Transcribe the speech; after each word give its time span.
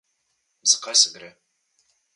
Za 0.71 0.81
kaj 0.85 0.97
se 1.03 1.13
gre? 1.19 1.31